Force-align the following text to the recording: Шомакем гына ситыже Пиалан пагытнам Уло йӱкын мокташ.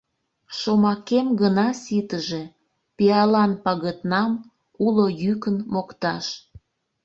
Шомакем 0.59 1.27
гына 1.41 1.67
ситыже 1.83 2.43
Пиалан 2.95 3.51
пагытнам 3.63 4.31
Уло 4.85 5.05
йӱкын 5.21 5.57
мокташ. 5.73 6.25